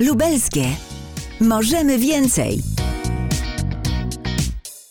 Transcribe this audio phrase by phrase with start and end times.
[0.00, 0.64] Lubelskie.
[1.40, 2.62] Możemy więcej.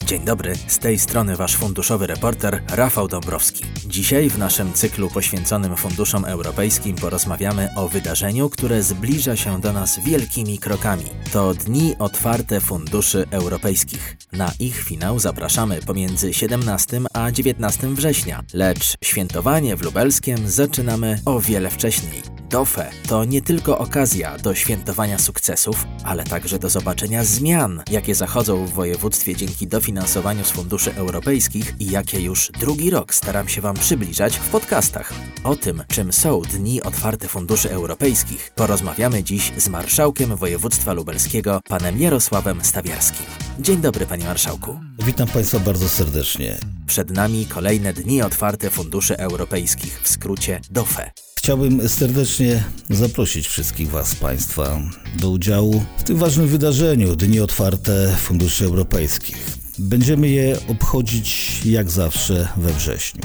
[0.06, 3.66] Dzień dobry, z tej strony wasz funduszowy reporter Rafał Dąbrowski.
[3.88, 10.00] Dzisiaj w naszym cyklu poświęconym funduszom europejskim porozmawiamy o wydarzeniu, które zbliża się do nas
[10.00, 11.06] wielkimi krokami.
[11.34, 14.18] To Dni Otwarte Funduszy Europejskich.
[14.32, 21.40] Na ich finał zapraszamy pomiędzy 17 a 19 września, lecz świętowanie w Lubelskiem zaczynamy o
[21.40, 22.39] wiele wcześniej.
[22.50, 28.66] DOFE to nie tylko okazja do świętowania sukcesów, ale także do zobaczenia zmian, jakie zachodzą
[28.66, 33.76] w województwie dzięki dofinansowaniu z funduszy europejskich i jakie już drugi rok staram się Wam
[33.76, 35.14] przybliżać w podcastach.
[35.44, 42.00] O tym, czym są Dni Otwarte Funduszy Europejskich, porozmawiamy dziś z marszałkiem województwa lubelskiego, panem
[42.00, 43.26] Jarosławem Stawiarskim.
[43.60, 44.80] Dzień dobry, panie marszałku.
[45.06, 46.58] Witam Państwa bardzo serdecznie.
[46.88, 51.29] Przed nami kolejne Dni Otwarte Funduszy Europejskich, w skrócie DOFE.
[51.40, 54.82] Chciałbym serdecznie zaprosić wszystkich Was, Państwa,
[55.20, 59.38] do udziału w tym ważnym wydarzeniu Dni Otwarte Funduszy Europejskich.
[59.78, 63.22] Będziemy je obchodzić jak zawsze we wrześniu.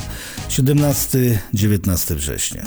[0.48, 2.64] 17-19 września.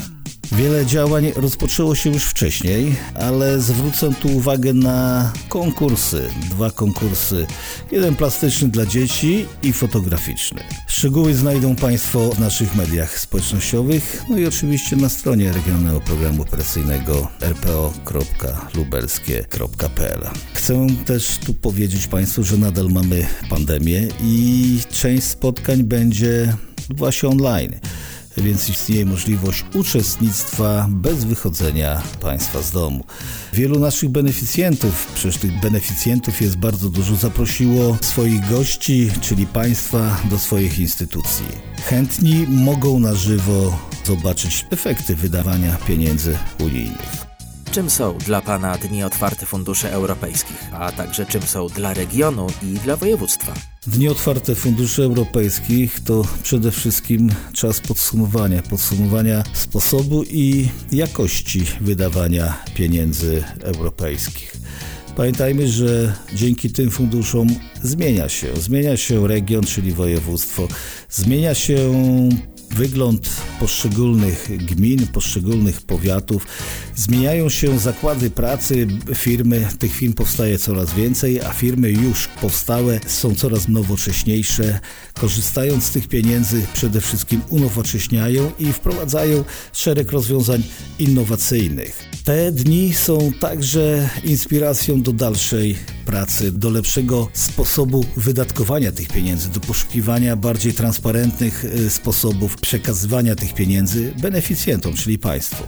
[0.52, 6.28] Wiele działań rozpoczęło się już wcześniej, ale zwrócę tu uwagę na konkursy.
[6.50, 7.46] Dwa konkursy.
[7.90, 10.60] Jeden plastyczny dla dzieci i fotograficzny.
[10.86, 17.28] Szczegóły znajdą Państwo w naszych mediach społecznościowych, no i oczywiście na stronie Regionalnego Programu Operacyjnego
[17.40, 20.20] rpo.lubelskie.pl.
[20.52, 26.56] Chcę też tu powiedzieć Państwu, że nadal mamy pandemię i część spotkań będzie
[26.90, 27.72] właśnie online
[28.40, 33.04] więc istnieje możliwość uczestnictwa bez wychodzenia państwa z domu.
[33.52, 40.38] Wielu naszych beneficjentów, przecież tych beneficjentów jest bardzo dużo, zaprosiło swoich gości, czyli państwa, do
[40.38, 41.46] swoich instytucji.
[41.84, 47.27] Chętni mogą na żywo zobaczyć efekty wydawania pieniędzy unijnych.
[47.70, 52.66] Czym są dla Pana Dni Otwarte Funduszy Europejskich, a także czym są dla regionu i
[52.66, 53.54] dla województwa?
[53.86, 63.44] Dni Otwarte Funduszy Europejskich to przede wszystkim czas podsumowania, podsumowania sposobu i jakości wydawania pieniędzy
[63.62, 64.52] europejskich.
[65.16, 67.48] Pamiętajmy, że dzięki tym funduszom
[67.82, 70.68] zmienia się, zmienia się region, czyli województwo,
[71.10, 71.92] zmienia się
[72.70, 73.28] wygląd
[73.60, 76.46] poszczególnych gmin, poszczególnych powiatów.
[76.96, 83.34] Zmieniają się zakłady pracy, firmy, tych firm powstaje coraz więcej, a firmy już powstałe są
[83.34, 84.80] coraz nowocześniejsze.
[85.14, 90.62] Korzystając z tych pieniędzy przede wszystkim unowocześniają i wprowadzają szereg rozwiązań
[90.98, 92.04] innowacyjnych.
[92.24, 95.76] Te dni są także inspiracją do dalszej
[96.06, 103.54] pracy, do lepszego sposobu wydatkowania tych pieniędzy, do poszukiwania bardziej transparentnych y, sposobów przekazywania tych
[103.54, 105.64] pieniędzy beneficjentom, czyli państwu.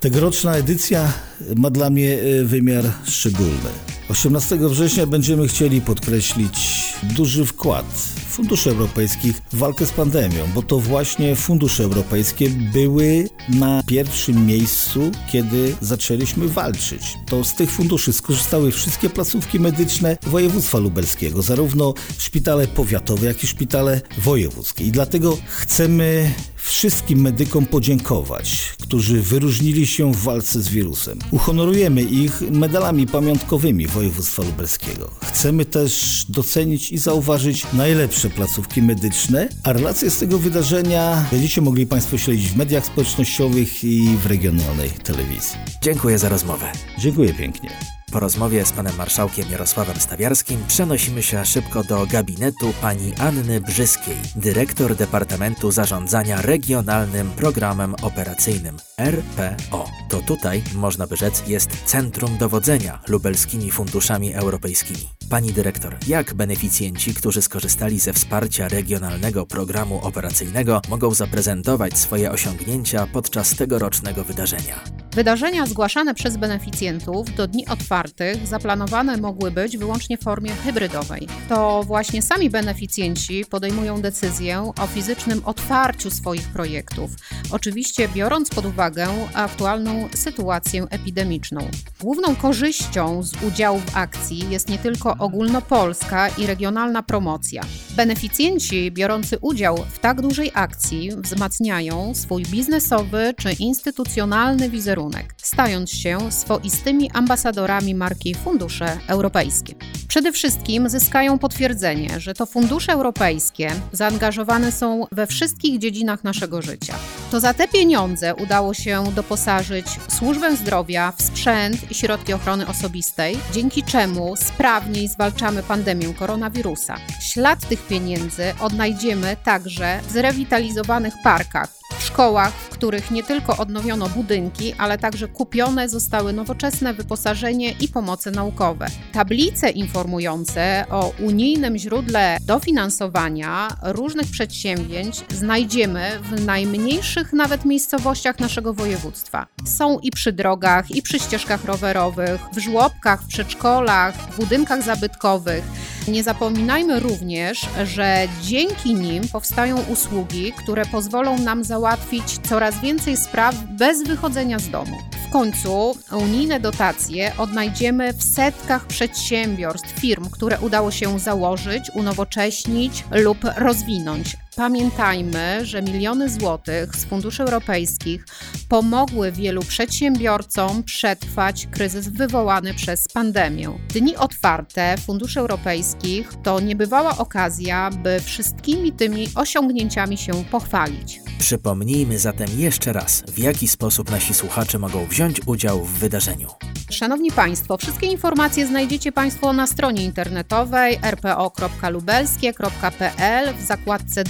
[0.00, 1.12] Tegoroczna edycja
[1.56, 3.70] ma dla mnie y, wymiar szczególny.
[4.08, 10.78] 18 września będziemy chcieli podkreślić duży wkład funduszy europejskich w walkę z pandemią, bo to
[10.78, 17.02] właśnie fundusze europejskie były na pierwszym miejscu, kiedy zaczęliśmy walczyć.
[17.26, 23.46] To z tych funduszy skorzystały wszystkie placówki medyczne województwa lubelskiego, zarówno szpitale powiatowe, jak i
[23.46, 24.84] szpitale wojewódzkie.
[24.84, 31.18] I dlatego chcemy wszystkim medykom podziękować, którzy wyróżnili się w walce z wirusem.
[31.30, 35.10] Uhonorujemy ich medalami pamiątkowymi województwa lubelskiego.
[35.24, 41.86] Chcemy też docenić i zauważyć najlepsze placówki medyczne, a relacje z tego wydarzenia będziecie mogli
[41.86, 45.58] Państwo śledzić w mediach społecznościowych i w regionalnej telewizji.
[45.82, 46.72] Dziękuję za rozmowę.
[46.98, 47.70] Dziękuję pięknie.
[48.12, 54.16] Po rozmowie z panem marszałkiem Jarosławem Stawiarskim przenosimy się szybko do gabinetu pani Anny Brzyskiej,
[54.36, 60.01] dyrektor Departamentu Zarządzania Regionalnym Programem Operacyjnym RPO.
[60.12, 65.08] To tutaj, można by rzec, jest centrum dowodzenia lubelskimi funduszami europejskimi.
[65.30, 73.06] Pani dyrektor, jak beneficjenci, którzy skorzystali ze wsparcia regionalnego programu operacyjnego, mogą zaprezentować swoje osiągnięcia
[73.06, 74.80] podczas tegorocznego wydarzenia?
[75.12, 81.28] Wydarzenia zgłaszane przez beneficjentów do dni otwartych zaplanowane mogły być wyłącznie w formie hybrydowej.
[81.48, 87.10] To właśnie sami beneficjenci podejmują decyzję o fizycznym otwarciu swoich projektów,
[87.50, 91.68] oczywiście biorąc pod uwagę aktualną sytuację epidemiczną.
[92.00, 97.62] Główną korzyścią z udziału w akcji jest nie tylko ogólnopolska i regionalna promocja.
[97.96, 106.32] Beneficjenci biorący udział w tak dużej akcji wzmacniają swój biznesowy czy instytucjonalny wizerunek stając się
[106.32, 109.74] swoistymi ambasadorami marki Fundusze Europejskie.
[110.08, 116.94] Przede wszystkim zyskają potwierdzenie, że to fundusze europejskie zaangażowane są we wszystkich dziedzinach naszego życia.
[117.30, 123.36] To za te pieniądze udało się doposażyć służbę zdrowia w sprzęt i środki ochrony osobistej,
[123.52, 126.96] dzięki czemu sprawniej zwalczamy pandemię koronawirusa.
[127.20, 131.68] Ślad tych pieniędzy odnajdziemy także w zrewitalizowanych parkach,
[131.98, 137.88] w szkołach, w których nie tylko odnowiono budynki, ale także kupione zostały nowoczesne wyposażenie i
[137.88, 138.86] pomoce naukowe.
[139.12, 149.46] Tablice informujące o unijnym źródle dofinansowania różnych przedsięwzięć znajdziemy w najmniejszych nawet miejscowościach naszego województwa.
[149.66, 155.64] Są i przy drogach, i przy ścieżkach rowerowych, w żłobkach, w przedszkolach, w budynkach zabytkowych.
[156.08, 163.54] Nie zapominajmy również, że dzięki nim powstają usługi, które pozwolą nam załatwić coraz więcej spraw
[163.78, 164.96] bez wychodzenia z domu.
[165.28, 173.38] W końcu unijne dotacje odnajdziemy w setkach przedsiębiorstw, firm, które udało się założyć, unowocześnić lub
[173.56, 174.36] rozwinąć.
[174.56, 178.26] Pamiętajmy, że miliony złotych z funduszy europejskich
[178.68, 183.78] pomogły wielu przedsiębiorcom przetrwać kryzys wywołany przez pandemię.
[183.88, 191.20] Dni otwarte funduszy europejskich to niebywała okazja, by wszystkimi tymi osiągnięciami się pochwalić.
[191.38, 196.48] Przypomnijmy zatem jeszcze raz, w jaki sposób nasi słuchacze mogą wziąć udział w wydarzeniu.
[196.90, 204.24] Szanowni Państwo, wszystkie informacje znajdziecie Państwo na stronie internetowej rpo.lubelskie.pl w zakładce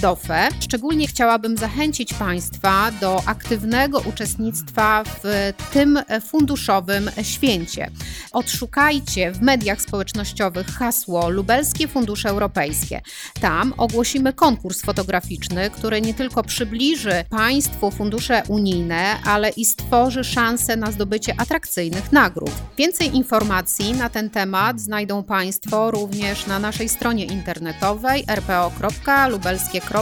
[0.59, 7.91] Szczególnie chciałabym zachęcić Państwa do aktywnego uczestnictwa w tym funduszowym święcie.
[8.31, 13.01] Odszukajcie w mediach społecznościowych hasło Lubelskie Fundusze Europejskie.
[13.41, 20.75] Tam ogłosimy konkurs fotograficzny, który nie tylko przybliży Państwu fundusze unijne, ale i stworzy szansę
[20.75, 22.51] na zdobycie atrakcyjnych nagród.
[22.77, 28.23] Więcej informacji na ten temat znajdą Państwo również na naszej stronie internetowej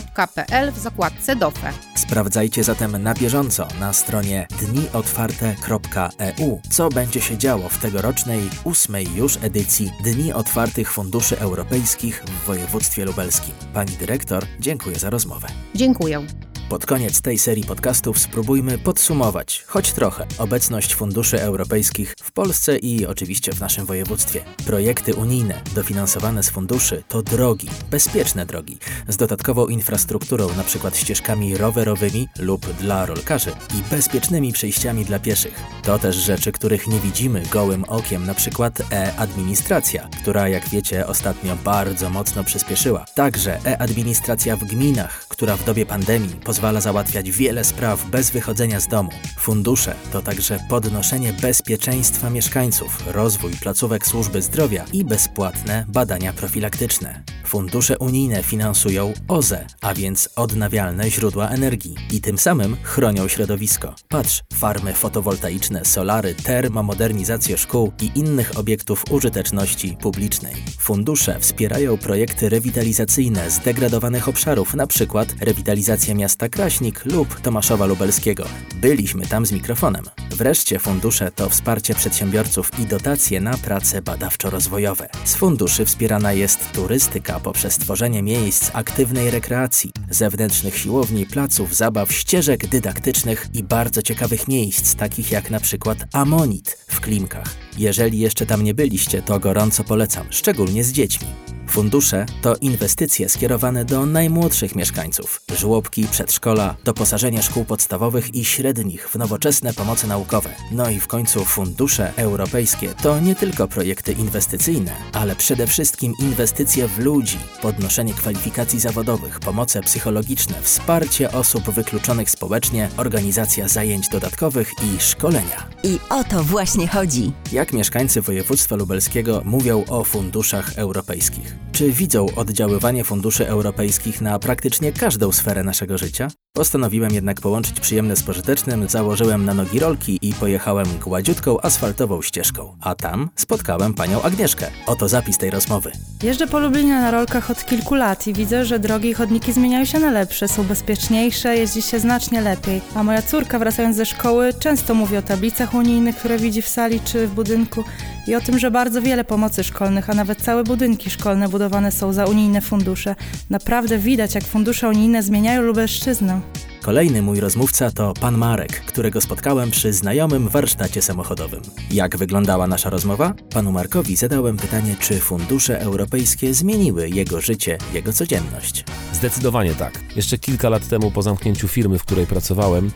[0.01, 1.73] rpo.lubelskie.pl w zakładce DOFE.
[1.95, 9.37] Sprawdzajcie zatem na bieżąco na stronie dniotwarte.eu, co będzie się działo w tegorocznej ósmej już
[9.41, 13.53] edycji Dni Otwartych Funduszy Europejskich w województwie lubelskim.
[13.73, 15.47] Pani dyrektor, dziękuję za rozmowę.
[15.75, 16.25] Dziękuję.
[16.71, 23.05] Pod koniec tej serii podcastów spróbujmy podsumować, choć trochę, obecność funduszy europejskich w Polsce i
[23.05, 24.41] oczywiście w naszym województwie.
[24.65, 28.77] Projekty unijne, dofinansowane z funduszy, to drogi, bezpieczne drogi,
[29.07, 30.91] z dodatkową infrastrukturą, np.
[30.93, 35.63] ścieżkami rowerowymi lub dla rolkarzy i bezpiecznymi przejściami dla pieszych.
[35.83, 38.71] To też rzeczy, których nie widzimy gołym okiem, np.
[38.91, 43.05] e-administracja, która, jak wiecie, ostatnio bardzo mocno przyspieszyła.
[43.15, 48.79] Także e-administracja w gminach, która w dobie pandemii pozwala pozwala załatwiać wiele spraw bez wychodzenia
[48.79, 49.09] z domu.
[49.37, 57.23] Fundusze to także podnoszenie bezpieczeństwa mieszkańców, rozwój placówek służby zdrowia i bezpłatne badania profilaktyczne.
[57.45, 63.95] Fundusze unijne finansują OZE, a więc odnawialne źródła energii i tym samym chronią środowisko.
[64.09, 70.53] Patrz, farmy fotowoltaiczne, solary, termomodernizację szkół i innych obiektów użyteczności publicznej.
[70.79, 75.25] Fundusze wspierają projekty rewitalizacyjne zdegradowanych obszarów, np.
[75.41, 78.45] rewitalizacja miasta Kraśnik lub Tomaszowa Lubelskiego.
[78.75, 80.20] Byliśmy tam z mikrofonem.
[80.31, 85.07] Wreszcie fundusze to wsparcie przedsiębiorców i dotacje na prace badawczo-rozwojowe.
[85.25, 92.67] Z funduszy wspierana jest turystyka poprzez tworzenie miejsc aktywnej rekreacji, zewnętrznych siłowni, placów zabaw, ścieżek
[92.67, 97.55] dydaktycznych i bardzo ciekawych miejsc, takich jak na przykład Amonit w Klimkach.
[97.77, 101.27] Jeżeli jeszcze tam nie byliście, to gorąco polecam, szczególnie z dziećmi.
[101.71, 105.41] Fundusze to inwestycje skierowane do najmłodszych mieszkańców.
[105.57, 110.49] Żłobki, przedszkola, doposażenie szkół podstawowych i średnich w nowoczesne pomocy naukowe.
[110.71, 116.87] No i w końcu fundusze europejskie to nie tylko projekty inwestycyjne, ale przede wszystkim inwestycje
[116.87, 125.01] w ludzi, podnoszenie kwalifikacji zawodowych, pomoce psychologiczne, wsparcie osób wykluczonych społecznie, organizacja zajęć dodatkowych i
[125.01, 125.69] szkolenia.
[125.83, 127.31] I o to właśnie chodzi.
[127.51, 131.60] Jak mieszkańcy województwa lubelskiego mówią o funduszach europejskich?
[131.81, 136.27] Czy widzą oddziaływanie funduszy europejskich na praktycznie każdą sferę naszego życia?
[136.53, 142.75] Postanowiłem jednak połączyć przyjemne z pożytecznym, założyłem na nogi rolki i pojechałem gładziutką asfaltową ścieżką.
[142.81, 144.67] A tam spotkałem panią Agnieszkę.
[144.85, 145.91] Oto zapis tej rozmowy.
[146.23, 149.85] Jeżdżę po Lublinie na rolkach od kilku lat i widzę, że drogi i chodniki zmieniają
[149.85, 152.81] się na lepsze, są bezpieczniejsze, jeździ się znacznie lepiej.
[152.95, 156.99] A moja córka wracając ze szkoły często mówi o tablicach unijnych, które widzi w sali
[156.99, 157.83] czy w budynku
[158.27, 162.13] i o tym, że bardzo wiele pomocy szkolnych, a nawet całe budynki szkolne budowane są
[162.13, 163.15] za unijne fundusze.
[163.49, 166.40] Naprawdę widać, jak fundusze unijne zmieniają Lubelszczyznę.
[166.81, 171.61] Kolejny mój rozmówca to pan Marek, którego spotkałem przy znajomym warsztacie samochodowym.
[171.91, 173.33] Jak wyglądała nasza rozmowa?
[173.53, 178.85] Panu Markowi zadałem pytanie, czy fundusze europejskie zmieniły jego życie, jego codzienność.
[179.13, 179.99] Zdecydowanie tak.
[180.15, 182.91] Jeszcze kilka lat temu po zamknięciu firmy, w której pracowałem,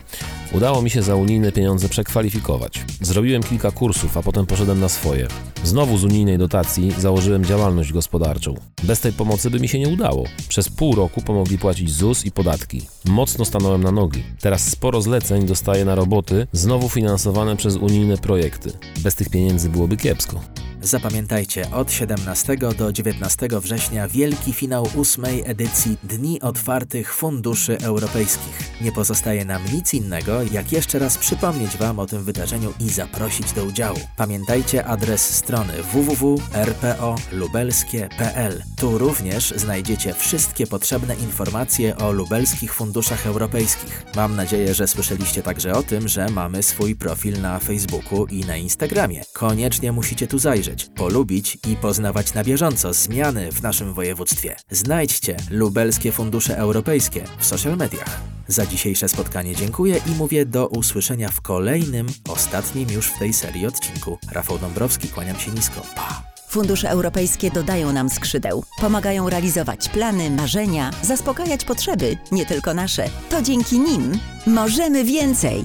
[0.52, 2.84] udało mi się za unijne pieniądze przekwalifikować.
[3.00, 5.28] Zrobiłem kilka kursów, a potem poszedłem na swoje.
[5.64, 8.54] Znowu z unijnej dotacji założyłem działalność gospodarczą.
[8.82, 10.24] Bez tej pomocy by mi się nie udało.
[10.48, 12.82] Przez pół roku pomogli płacić ZUS i podatki.
[13.04, 14.22] Mocno stanąłem na nogi.
[14.40, 18.72] Teraz sporo zleceń dostaję na roboty, znowu finansowane przez unijne projekty.
[19.02, 20.40] Bez tych pieniędzy byłoby kiepsko.
[20.86, 28.60] Zapamiętajcie, od 17 do 19 września wielki finał ósmej edycji Dni Otwartych Funduszy Europejskich.
[28.80, 33.52] Nie pozostaje nam nic innego, jak jeszcze raz przypomnieć Wam o tym wydarzeniu i zaprosić
[33.52, 33.98] do udziału.
[34.16, 38.62] Pamiętajcie adres strony www.rpolubelskie.pl.
[38.76, 44.04] Tu również znajdziecie wszystkie potrzebne informacje o lubelskich funduszach europejskich.
[44.16, 48.56] Mam nadzieję, że słyszeliście także o tym, że mamy swój profil na Facebooku i na
[48.56, 49.22] Instagramie.
[49.32, 54.56] Koniecznie musicie tu zajrzeć, polubić i poznawać na bieżąco zmiany w naszym województwie.
[54.70, 58.20] Znajdźcie lubelskie fundusze europejskie w social mediach.
[58.48, 63.66] Za dzisiejsze spotkanie dziękuję i mówię do usłyszenia w kolejnym, ostatnim już w tej serii
[63.66, 64.18] odcinku.
[64.32, 65.80] Rafał Dąbrowski, kłaniam się nisko.
[65.96, 66.22] Pa!
[66.48, 73.08] Fundusze europejskie dodają nam skrzydeł, pomagają realizować plany, marzenia, zaspokajać potrzeby, nie tylko nasze.
[73.30, 74.12] To dzięki nim
[74.46, 75.64] możemy więcej.